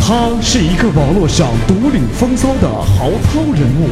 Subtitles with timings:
[0.00, 3.90] 他是一个网络上独领风骚的豪涛人物，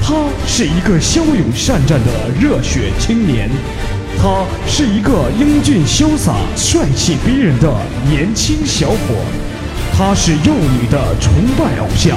[0.00, 0.14] 他
[0.46, 3.50] 是一个骁勇善战的热血青年，
[4.18, 7.70] 他是一个英俊潇洒、帅气逼人的
[8.08, 8.96] 年轻小伙，
[9.92, 12.16] 他是幼女的崇拜偶像，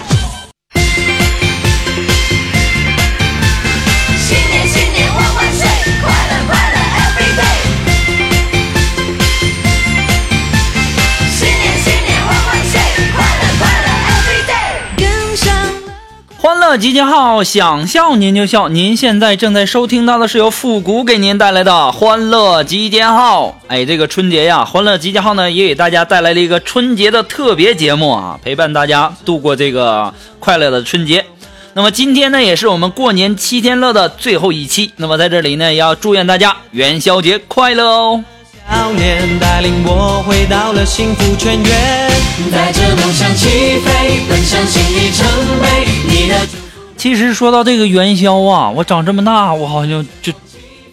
[16.71, 18.69] 乐集结号，想笑您就笑。
[18.69, 23.59] 您现在正在收听到的是由复古给您带来的欢乐集结号。
[23.67, 31.25] 哎，这个春节呀，欢乐集结号呢也给大家带来了一个春节的特别节目啊，陪伴大家度过这个快乐的春节。
[31.73, 34.93] 那么今天呢，也是我们过年七天乐的最后一期。
[34.95, 38.23] 那么在这里呢，也要祝愿大家元宵节快乐哦。
[38.71, 42.11] 少年带领我回到了幸福泉源，
[42.49, 45.27] 带着梦想起飞，奔向新里程
[45.61, 45.85] 碑。
[46.07, 46.47] 你的
[46.95, 50.31] 其实说到这个元宵啊，我长这么大，我好像就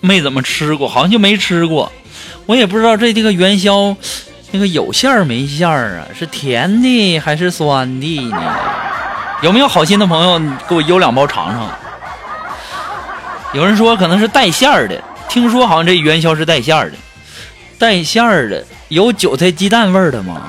[0.01, 1.93] 没怎么吃过，好像就没吃过。
[2.47, 3.95] 我也不知道这这个元宵，
[4.51, 6.11] 那个有馅儿没馅儿啊？
[6.19, 8.43] 是甜的还是酸的呢？
[9.41, 11.71] 有没有好心的朋友给我邮两包尝尝？
[13.53, 16.97] 有人说可能是带馅儿的，听说好像这元宵是带馅儿的，
[17.79, 20.43] 带馅儿的有韭菜鸡蛋味儿的吗？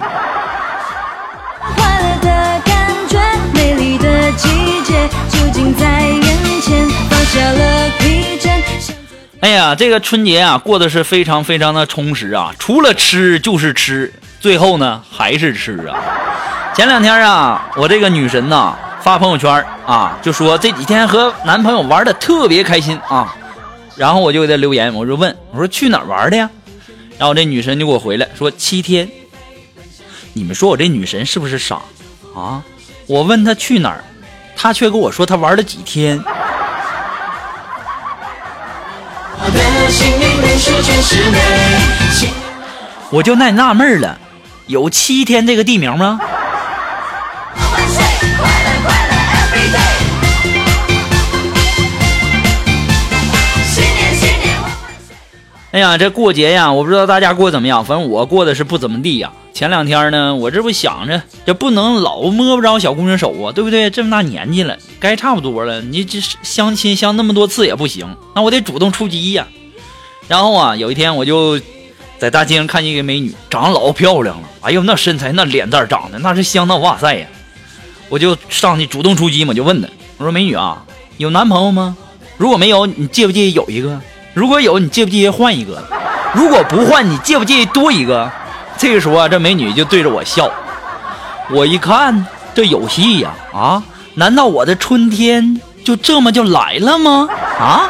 [1.75, 3.19] 快乐的感觉，
[3.53, 7.79] 美丽的季节就近在眼前，放下了。
[9.41, 12.51] 哎呀，这个春节啊，过得是非常非常的充实啊！
[12.59, 14.11] 除了吃就是吃，
[14.41, 15.95] 最后呢还是吃啊！
[16.73, 23.33] 前两天啊，我这个女神呐发朋友圈啊，就说这几天和男朋友玩的特别开心啊，
[23.95, 26.49] 然后我就给她留言，我就问我说去哪儿玩的呀？
[27.19, 29.07] 然后这女神就给我回来说七天。
[30.33, 31.81] 你们说我这女神是不是傻
[32.33, 32.63] 啊？
[33.07, 34.03] 我问她去哪儿，
[34.55, 36.23] 她却跟我说她玩了几天。
[43.09, 43.21] 我。
[43.23, 44.17] 就耐纳闷了，
[44.67, 46.19] 有七天这个地名吗？
[55.71, 59.31] 哎呀，这过节呀，我不知道大家过得怎么样，反正我过得是不怎么地呀。
[59.53, 63.87] 前两天呢，我这不想着，这不能老摸不着小姑娘手啊，对不对？
[63.91, 65.79] 这么大年纪了，该差不多了。
[65.81, 69.47] 你这相亲相那么多次也不行，那我得主动出击呀。
[70.27, 71.59] 然后啊，有一天我就
[72.17, 77.27] 在大街上看见一个美女，长得老漂亮了，哎呦，那身材那脸蛋长得那是相当哇塞呀！
[78.09, 79.87] 我就上去主动出击嘛，就问她，
[80.17, 80.83] 我说美女啊，
[81.17, 81.95] 有男朋友吗？
[82.37, 84.01] 如果没有，你介不介意有一个？
[84.39, 85.83] 如果有，你介不介意换一个？
[86.33, 88.31] 如果不换，你介不介意多一个？
[88.77, 90.49] 这个时候啊，这美女就对着我笑。
[91.49, 93.31] 我一看，这有戏呀！
[93.53, 93.83] 啊，
[94.13, 97.27] 难道我的春天就这么就来了吗？
[97.59, 97.89] 啊！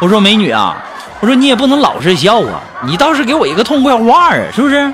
[0.00, 0.76] 我说美女啊，
[1.20, 4.92] 我说你也不能老是笑啊，你倒是给我一个痛快话啊，是不是？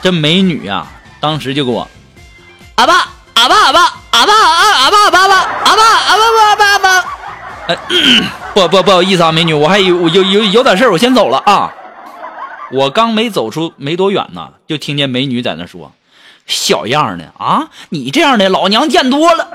[0.00, 0.86] 这美女啊，
[1.20, 1.86] 当时就给我，
[2.76, 2.94] 阿爸
[3.34, 5.34] 阿爸阿爸阿爸阿阿爸阿爸阿爸
[5.64, 7.04] 阿爸阿爸阿爸阿爸，
[7.68, 7.76] 呃，
[8.54, 11.72] 不不不好意思啊，美女，我还有有有有点事儿，我先走了啊。
[12.70, 15.92] 我刚没走出没多远呢，就听见美女在那说
[16.46, 19.48] ：“小样的啊，你这样的老娘见多了。”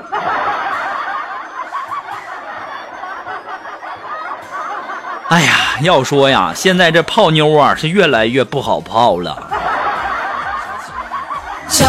[5.28, 9.48] 哎呀，要说呀，现在这泡妞啊是越来越不好泡了。
[11.68, 11.86] 笑，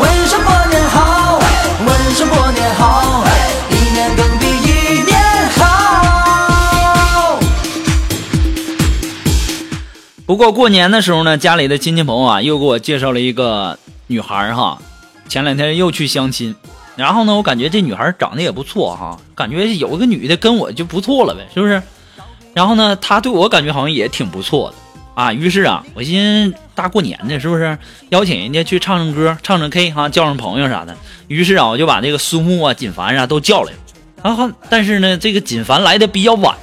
[0.00, 1.38] 问声过年好，
[1.86, 3.17] 问声过年好，
[10.28, 13.78] 不过过年的时候呢，家里的亲戚朋友啊，又给我介绍了一个
[14.08, 14.78] 女孩儿哈。
[15.26, 16.54] 前两天又去相亲，
[16.96, 21.82] 然后呢，我感觉这女孩长得也不错哈，感觉有个女的跟我就不错了呗，是不是？
[22.52, 24.76] 然后呢，她对我感觉好像也挺不错的
[25.14, 25.32] 啊。
[25.32, 27.78] 于是啊，我寻思大过年的，是不是
[28.10, 30.94] 邀请人家去唱唱歌、唱唱 K 哈，叫上朋友啥的。
[31.28, 33.78] 于是啊，我就把这个苏木啊、锦凡啊都叫来了。
[34.20, 36.54] 啊哈，但是呢，这个锦凡来的比较晚。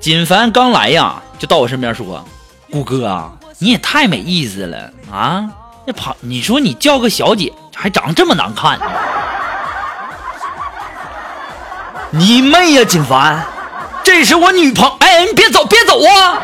[0.00, 2.24] 锦凡刚来呀，就到我身边说
[2.70, 5.44] ：“顾哥啊，你也太没意思了啊！
[5.84, 8.78] 那旁，你说你叫个小姐，还长这么难看。”
[12.10, 13.44] 你妹呀，锦凡，
[14.04, 16.38] 这是我女朋哎，你别走，别走啊！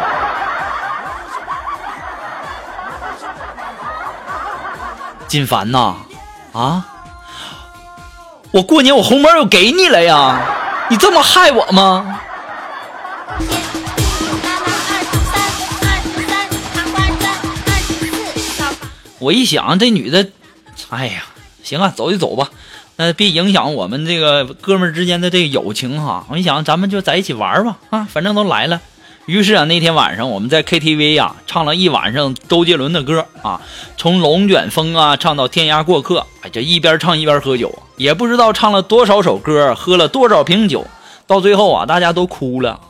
[5.29, 5.95] 锦凡呐，
[6.53, 6.85] 啊，
[8.51, 10.41] 我过年我红包又给你了呀，
[10.91, 12.21] 你这么害我吗？
[19.19, 20.31] 我一想，这女的，
[20.91, 21.23] 哎呀，
[21.63, 22.51] 行啊，走就走吧，
[22.97, 26.27] 那别影响我们这个哥们之间的这个友情哈。
[26.29, 28.81] 我一想，咱们就在一起玩吧，啊，反正都来了。
[29.27, 33.61] 于是啊，那天晚上我们在 KTV 呀唱了一晚上周杰伦的歌啊，
[33.97, 40.85] 从《龙卷风》啊唱到《天涯过客》，哎，这一边唱一边喝酒，也不知道唱了多少首歌，喝了多少瓶酒，
[41.29, 42.81] 到最后啊，大家都哭了。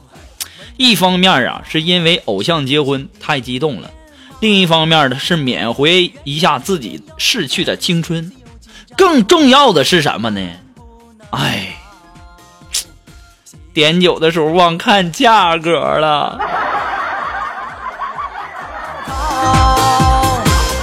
[0.77, 3.91] 一方面啊，是因为偶像结婚太激动了。
[4.41, 5.89] 另一方面呢，是缅怀
[6.25, 8.33] 一下自己逝去的青春，
[8.97, 10.41] 更重要的是什么呢？
[11.31, 11.77] 哎，
[13.73, 16.41] 点酒的时候忘看价格了。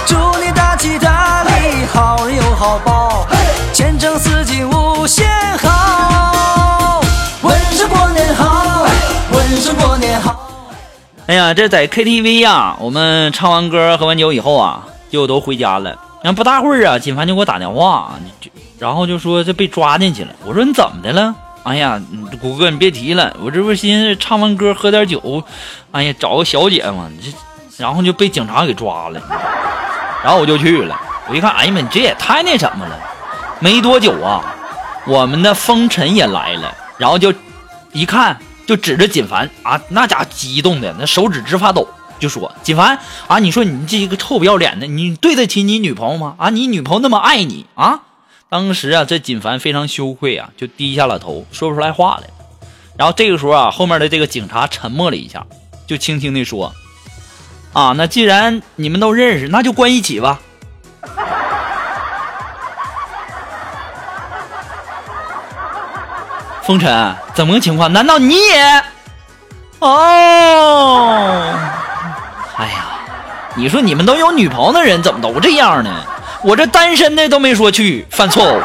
[0.06, 3.26] 祝你大吉大利，好人有好报，
[3.74, 4.89] 前程似锦无
[11.30, 15.96] 哎呀，这在 KTV 呀，我们唱完歌喝完酒以后啊，就都回家了。
[16.24, 18.18] 然后不大会儿啊，金凡就给我打电话，
[18.80, 20.30] 然后就说这被抓进去了。
[20.44, 21.32] 我说你怎么的了？
[21.62, 22.02] 哎呀，
[22.42, 25.40] 谷哥你别提了，我这不寻思唱完歌喝点酒，
[25.92, 27.32] 哎呀找个小姐嘛，这
[27.80, 29.22] 然后就被警察给抓了。
[30.24, 32.98] 然后我就去了，我一看，哎呀妈，你这也太那什么了。
[33.60, 34.52] 没多久啊，
[35.06, 37.32] 我们的风尘也来了，然后就
[37.92, 38.36] 一看。
[38.70, 41.88] 就指着锦凡啊，那家激动的那手指直发抖，
[42.20, 42.96] 就说：“锦凡
[43.26, 46.36] 啊，你说你这一个臭不要脸的，你对得起你女朋友吗？
[46.38, 48.02] 啊，你女朋友那么爱你啊！”
[48.48, 52.30] 当时啊，这锦凡非常羞愧啊，就低下了头，说不出来话来。
[52.96, 55.44] 然后这个时候啊，后面的这个警察沉默了一下，
[55.88, 56.72] 就轻轻地说
[57.74, 60.40] ：“啊，那既然你们都认识，那就关一起吧。”
[66.70, 67.92] 风尘，怎么个情况？
[67.92, 68.82] 难道你也？
[69.80, 71.52] 哦，
[72.56, 72.84] 哎呀，
[73.56, 75.90] 你说你们都有女朋友的人怎么都这样呢？
[76.44, 78.60] 我这单身的都没说去犯错误，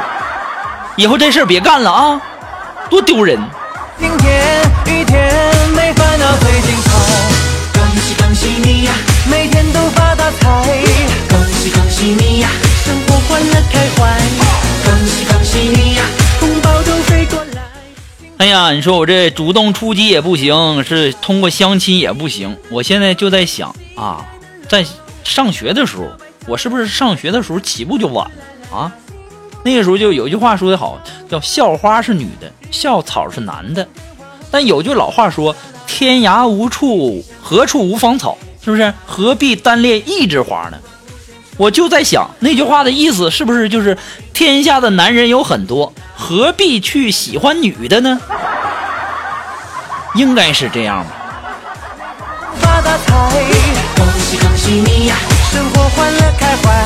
[0.98, 2.22] 以后这事别干了啊，
[2.92, 3.40] 多丢人！
[3.98, 5.34] 晴天雨天
[5.76, 6.92] 没烦恼最精彩，
[7.74, 8.94] 恭喜恭喜你呀，
[9.32, 10.46] 每天都发大财，
[11.28, 12.50] 恭喜恭喜你呀，
[12.86, 14.16] 生活欢乐开怀，
[14.86, 15.85] 恭喜恭喜你，
[18.38, 22.58] 哎呀，你说我这主动出击也不行，是通过相亲也不行。
[22.70, 24.26] 我现在就在想啊，
[24.68, 24.86] 在
[25.24, 26.04] 上学的时候，
[26.46, 28.92] 我是不是上学的时候起步就晚了啊？
[29.64, 31.00] 那个时候就有句话说得好，
[31.30, 33.88] 叫“校花是女的，校草是男的”。
[34.52, 35.56] 但有句老话说
[35.88, 38.94] ：“天涯无处何处无芳草”，是不是？
[39.06, 40.78] 何必单恋一枝花呢？
[41.58, 43.98] 我就在想，那句话的意思是不是就是
[44.34, 45.92] 天下的男人有很多，
[46.28, 48.20] 何必去喜欢女的呢？
[50.16, 51.12] 应该是这样吧。
[53.96, 55.16] 恭喜恭喜你呀，
[55.52, 56.86] 生活欢乐开怀。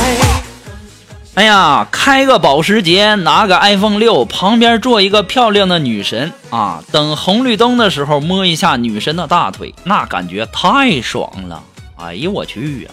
[1.36, 6.84] 哎呀，开个保时捷，拿个 iPhone 六，旁边坐一个漂亮的女神啊！
[6.92, 11.64] 等红绿灯的时候摸一下女神的大腿，那感觉太爽了！
[11.96, 12.92] 哎呀，我去呀！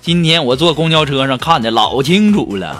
[0.00, 2.76] 今天我坐公交车上看的老清楚了。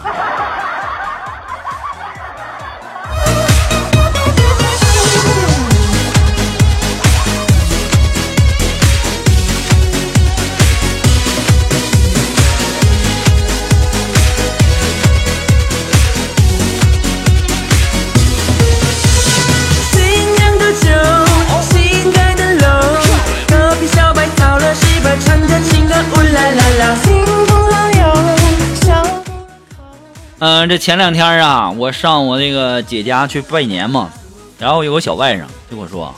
[30.40, 34.10] 嗯，这前两天啊，我上我那个姐家去拜年嘛，
[34.58, 36.14] 然后有个小外甥就跟我说：“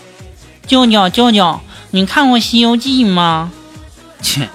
[0.64, 1.58] 舅舅，舅舅，
[1.90, 3.50] 你看过《西游记》吗？”
[4.22, 4.48] 切，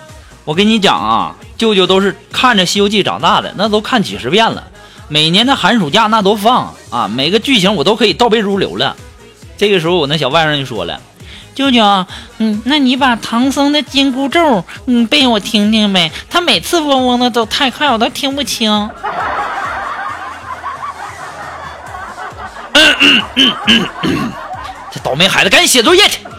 [0.45, 4.63] 我跟你讲啊，舅舅都是看着《西游记》长大的，那都看几十遍了。
[5.09, 8.95] 每年的寒暑假那都放啊，每个剧情我都可以倒背如流了。
[9.57, 11.01] 这个时候，我那小外甥就说了
[11.53, 11.83] ：“舅舅，
[12.37, 16.09] 嗯，那你把唐僧的紧箍咒，嗯，背我听听呗。
[16.29, 18.89] 他每次嗡嗡的都太快，我都听不清。”
[24.91, 26.19] 这倒霉孩子，赶紧写作业去！
[26.23, 26.31] 恭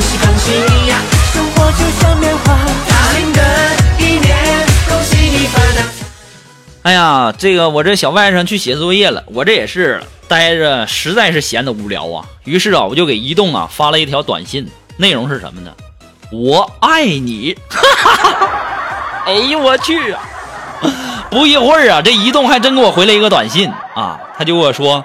[0.00, 0.98] 喜恭喜呀，
[1.32, 2.58] 生活就像棉花，
[2.88, 3.40] 大龄的
[3.98, 5.84] 一年，恭喜你发财。
[6.82, 15.70] 哎呀，这个我这小外甥去写作业了，我这也是待着实在是闲得无聊啊，于是啊，我就给移动啊发了一条短信，内容是什么呢？
[16.30, 17.56] 我爱你，
[19.24, 20.14] 哎呦我去！
[21.30, 25.04] 不一会儿啊，这移动还真给我回了一个短信啊，他就跟我说：“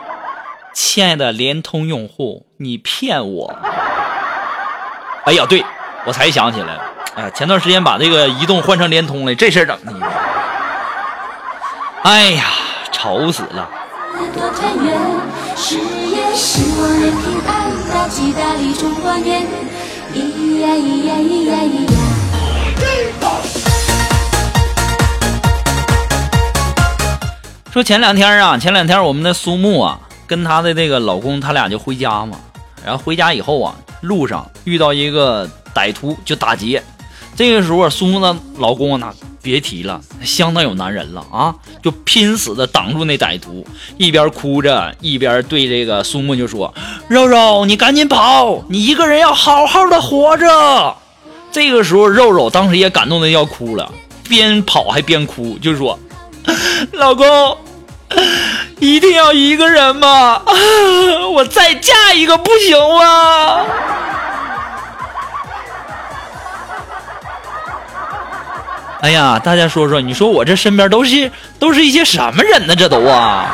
[0.73, 3.53] 亲爱的联通用户，你骗我。”
[5.25, 5.63] 哎呀，对
[6.05, 6.79] 我才想起来，
[7.15, 9.93] 哎，前段时间把这个移动换成联通了，这事儿整的，
[12.03, 12.45] 哎呀，
[12.91, 13.69] 愁死了。
[27.73, 32.37] 说前两天啊，前两天我们的苏木啊，跟她的那个老公，他俩就回家嘛。
[32.85, 36.83] 然后回家以后啊，路上遇到一个歹徒就打劫。
[37.35, 39.11] 这个时候，苏木的老公那
[39.41, 43.65] 别提了，相当有男人了啊，就拼死的挡住那歹徒，
[43.97, 46.71] 一边哭着一边对这个苏木就说
[47.09, 50.95] ：“肉肉，你赶紧跑，你一个人要好好的活着。”
[51.51, 53.91] 这个时候，肉肉当时也感动的要哭了，
[54.29, 55.97] 边跑还边哭，就说。
[56.93, 57.57] 老公，
[58.79, 60.41] 一定要一个人吗？
[61.33, 63.61] 我再嫁一个不行吗？
[69.01, 72.75] 哎呀，大家说说，你说我这身边都是都是一些什么人呢？
[72.75, 73.45] 这都啊！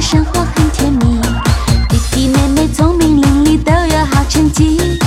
[0.00, 1.20] 生活很甜蜜。
[1.88, 4.97] 弟弟妹妹聪明伶俐，都有好成绩。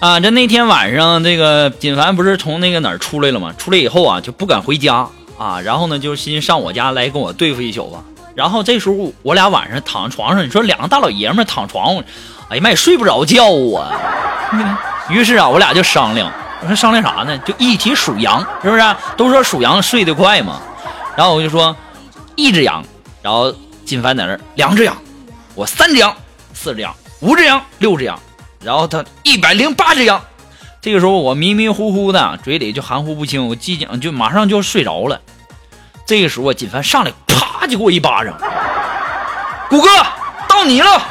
[0.00, 3.52] 啊，这那天晚上，这个锦凡不是从那个哪儿出来了吗？
[3.58, 8.04] 出来以后啊，就不敢回家啊，然后呢，就寻思上我家来跟我对付一宿吧。
[8.36, 11.96] 然后这时候我俩晚上躺床上，你说两个大老爷们躺床，
[12.48, 13.44] 哎呀妈，也睡不着觉
[13.76, 13.90] 啊。
[15.10, 17.36] 于是啊，我俩就商量，我说商量啥呢？
[17.38, 18.82] 就一起数羊，是不是？
[19.16, 20.60] 都说数羊睡得快嘛。
[21.16, 21.74] 然后我就说
[22.36, 22.84] 一只羊，
[23.20, 23.52] 然后
[23.84, 24.96] 金凡在那儿两只羊，
[25.56, 26.14] 我三只羊，
[26.54, 28.16] 四只羊，五只羊，六只羊，
[28.62, 30.20] 然后他一百零八只羊。
[30.80, 35.20] 这个时候我迷迷糊糊的，嘴里就含糊不清，我即将就马上就要睡着了。
[36.06, 38.34] 这个时候金凡上来啪就给我一巴掌，
[39.68, 39.88] 谷哥
[40.48, 41.02] 到你了。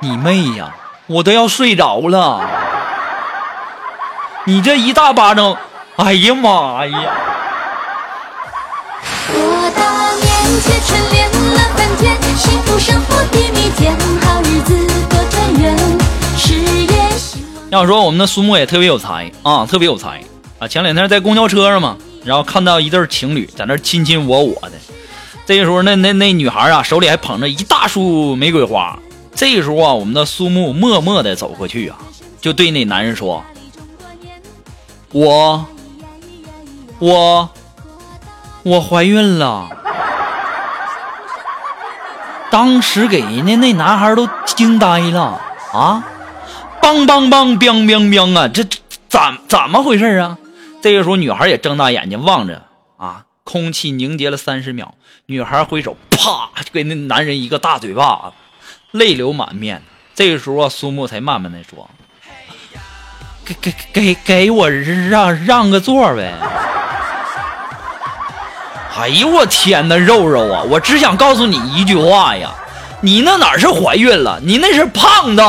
[0.00, 0.74] 你妹呀！
[1.06, 2.40] 我都要睡着了，
[4.44, 5.56] 你这一大巴掌，
[5.96, 7.12] 哎呀妈呀！
[9.28, 9.34] 我
[9.74, 9.80] 的
[10.22, 11.09] 年节春联乐翻天，
[12.40, 14.74] 幸福生活地蜜甜，好日子
[15.10, 15.76] 多团圆，
[16.38, 17.42] 事业兴。
[17.68, 20.22] 要说我们的苏木也特别有才啊，特别有才
[20.58, 20.66] 啊！
[20.66, 24.72] 前两天在公交车上嘛，然后看到一对情侣在那亲亲我我的，
[25.44, 28.98] 这个时候那那那女孩啊手里还捧着一大束玫瑰花。
[29.34, 31.98] 这个时候啊，我们的苏木默默的走过去啊，
[32.40, 33.44] 就对那男人说
[35.12, 35.66] ：“我
[36.98, 37.50] 我
[38.62, 39.68] 我怀孕了。”
[42.50, 45.40] 当时给人家那男孩都惊呆了
[45.72, 46.04] 啊！
[46.82, 48.48] 梆梆梆，biang biang biang 啊！
[48.48, 48.78] 这这
[49.08, 50.36] 怎怎么回事啊？
[50.82, 52.62] 这个时候，女孩也睁大眼睛望着
[52.96, 54.94] 啊，空气凝结了三十秒，
[55.26, 58.32] 女孩挥手，啪就给那男人一个大嘴巴子，
[58.98, 59.82] 泪流满面。
[60.14, 61.88] 这个时候啊，苏木才慢慢的说
[63.44, 66.34] ：“给给给给我让让个座呗！”
[68.98, 70.62] 哎呦我天哪，肉肉啊！
[70.68, 72.50] 我只想告诉你一句话呀，
[73.00, 75.42] 你那哪是怀孕了，你那是胖的。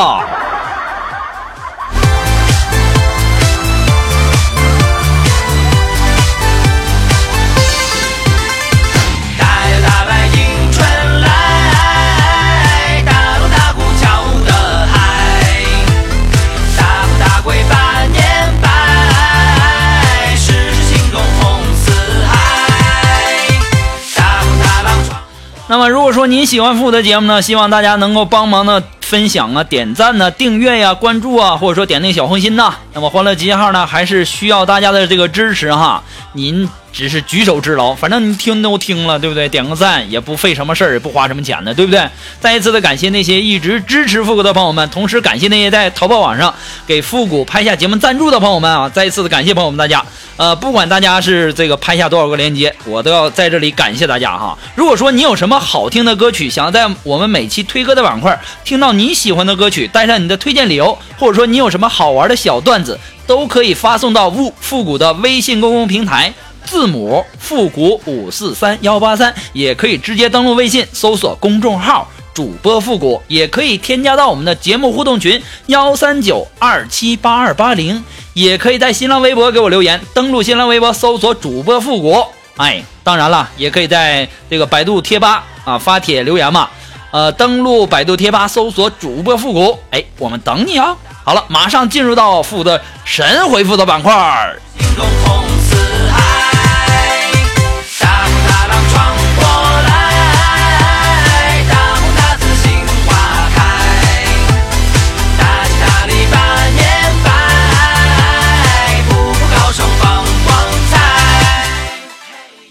[25.71, 32.75] 那么，如果说您喜欢复古的节目呢，希望大家能够帮忙的分享啊、点赞呢、订阅呀、关注啊，或者说点那个小红心呐。
[32.91, 36.03] 那么，欢乐集结号呢，还是需要大家的这个支持哈。
[36.33, 39.47] 您只是举手之劳，反正你听都听了，对不对？
[39.47, 42.05] 点个赞也不费什么事儿，也不花什么钱的，对不对？
[42.39, 46.53] 再一次的感谢那些一直支持复古的朋友们，同时感谢那些在淘宝网上
[46.85, 48.89] 给复古拍下节目赞助的朋友们啊！
[48.89, 50.05] 再一次的感谢朋友们大家。
[50.37, 54.57] 呃，不管大家是这个拍下多少个链接，我都要在这里感谢大家哈。
[54.75, 66.33] 如果说你有什么好听的歌曲，想要在我们每期推歌的板块听到你喜欢的歌曲，带上你的推荐理由，或者说你有什么好玩的小段子，都可以发送到复复古的微信公共平台。
[66.65, 78.03] 字母复古五四三幺八三，也可以直接登录微信搜索公众号“主播复古，也可以添加到我们的节目互动群幺三九二七八二八零，
[78.33, 82.23] 也可以在新浪微博给我留言，登录新浪微博搜索主播复古。
[82.57, 86.69] 哎，当然了，也可以在这个百度贴吧啊发帖留言嘛。
[87.11, 90.95] 呃，登录百度贴吧搜索主播复古，哎，我们等你啊。
[91.23, 94.13] 好了，马上进入到复的神回复的板块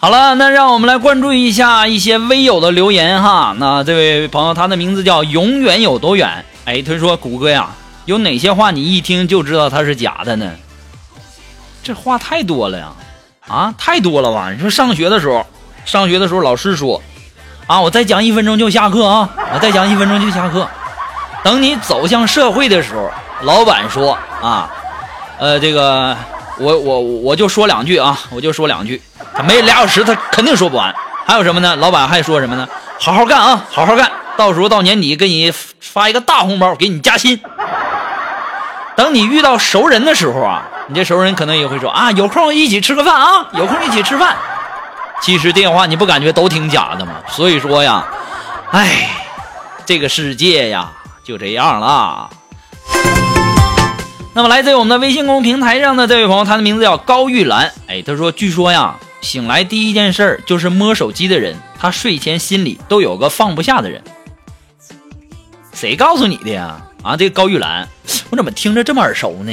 [0.02, 3.54] 好了，那让我们来关注一下一些微友的留言哈。
[3.58, 6.42] 那这位朋友，他的名字叫永远有多远？
[6.64, 7.68] 哎，他说：“谷歌呀，
[8.06, 10.50] 有哪些话你一听就知道它是假的呢？
[11.82, 12.86] 这话太多了呀，
[13.46, 14.50] 啊，太多了吧？
[14.50, 15.44] 你说上学的时候，
[15.84, 17.02] 上学的时候老师说，
[17.66, 20.66] 啊，我再讲一分钟就下课啊，我再讲一分钟就下课。
[21.44, 23.10] 等你走向社会的时候，
[23.42, 24.70] 老板说啊，
[25.38, 26.16] 呃，这个
[26.60, 29.00] 我我我就说两句啊，我就说两句。”
[29.34, 30.94] 他没俩小时，他肯定说不完。
[31.26, 31.74] 还有什么呢？
[31.76, 32.68] 老板还说什么呢？
[32.98, 37.40] 好好干啊，好好干，到时候到年底给你发一个大红包，给你加薪。
[38.96, 44.36] 等你遇到熟人的时候啊，你这熟人可能也会说啊，有空一起吃个饭啊，有空一起吃饭。
[45.22, 47.12] 其实电话你不感觉都挺假的吗？
[47.28, 48.04] 所以说呀，
[48.72, 49.08] 哎，
[49.86, 50.90] 这个世界呀
[51.22, 52.28] 就这样了。
[54.32, 57.72] 那么来自于我们的微信公众平台上的这位朋友，他的名字叫高玉兰。
[57.88, 64.00] 哎，他说，据说呀，醒来第一件事儿就是摸手机的人，他睡前心里都有个放不下的人。
[65.72, 66.80] 谁告诉你的呀？
[67.02, 67.88] 啊，这个高玉兰，
[68.30, 69.52] 我怎么听着这么耳熟呢？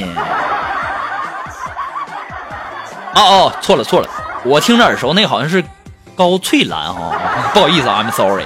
[3.15, 4.09] 哦哦，错了错了，
[4.45, 5.63] 我听着耳熟，那好像是
[6.15, 7.19] 高翠兰哈、
[7.51, 8.45] 不好意思啊，I'm sorry。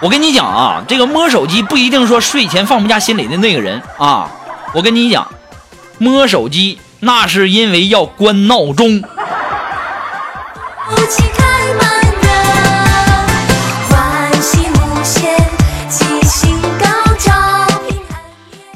[0.00, 4.30] 我跟你讲啊，这个摸手机不一定说睡前放不下心里的那个人啊。
[4.72, 5.26] 我跟你讲，
[5.98, 9.02] 摸手机那是因为要关闹钟。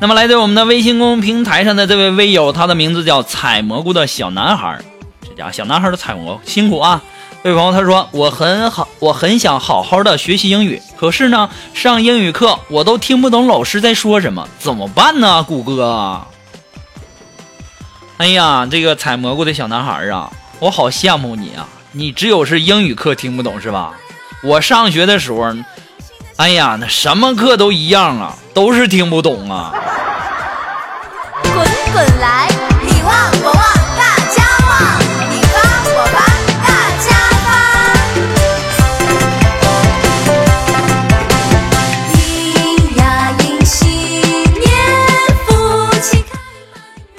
[0.01, 4.79] 那么来自我们的微信公众平台上的这位微友，他的名字叫采蘑菇的小男孩。
[5.23, 7.01] 这家伙小男孩的采蘑菇辛苦啊！
[7.43, 15.43] 这位朋友他说我很好，我很想好好的学习英语，可是呢，上英语课我都听不懂老师在说什么，怎么办呢？
[15.43, 16.23] 谷歌。
[18.17, 21.69] 哎呀，这个采蘑菇的小男孩啊，我好羡慕你啊！
[21.93, 23.93] 你只有是英语课听不懂是吧？
[24.43, 25.53] 我上学的时候，
[26.37, 29.75] 哎呀，那什么课都一样啊，都是听不懂啊。
[31.43, 31.55] 滚
[31.93, 32.49] 滚来，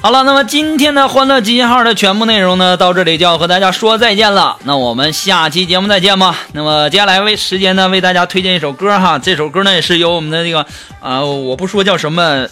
[0.06, 4.56] 好了，那么今天的欢乐集结号的全部内容呢，到这里就要和大家说再见了。
[4.64, 6.36] 那我们下期节目再见吧。
[6.52, 9.18] 那么接下来为时间呢，为大家推荐一首歌哈。
[9.18, 10.64] 这首歌呢也是由我们的这个
[11.02, 12.46] 呃，我不说叫什么，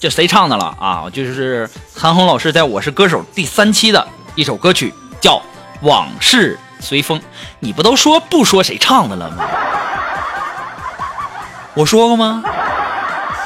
[0.00, 1.04] 这谁唱的了啊？
[1.12, 5.34] 就是韩红老师在我是歌手第三期的一首歌曲，叫
[5.82, 7.20] 《往事随风》。
[7.60, 9.44] 你不都说不说谁唱的了吗？
[11.74, 12.42] 我说过吗？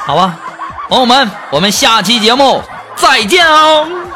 [0.05, 0.39] 好吧，
[0.87, 2.63] 朋友们，我们下期节目
[2.97, 4.06] 再见哦。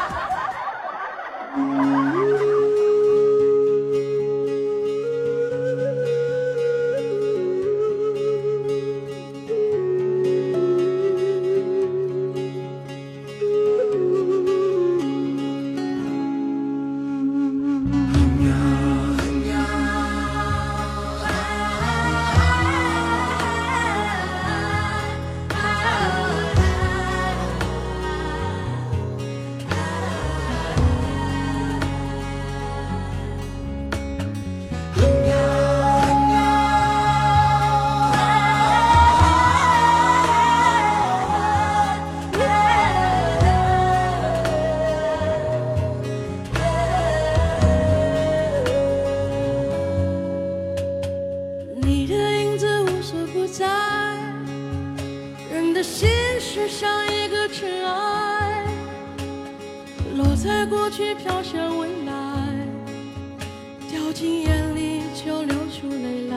[64.12, 66.36] 不进眼里就流出泪来。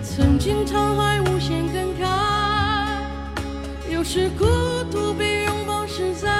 [0.00, 2.06] 曾经沧海无限感慨，
[3.90, 4.44] 有时孤
[4.92, 6.30] 独比拥抱实在。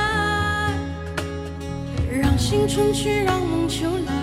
[2.08, 4.15] 让心春去，让梦秋来。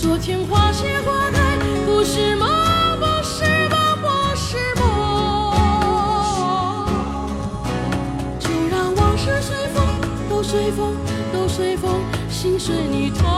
[0.00, 2.48] 昨天花谢花开不是梦
[2.98, 4.82] 不是梦不是梦
[8.38, 9.86] 就让往事随风
[10.30, 10.96] 都随风
[11.30, 13.28] 都随风心随你痛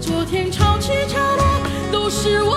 [0.00, 1.44] 昨天潮起潮落
[1.92, 2.49] 都是我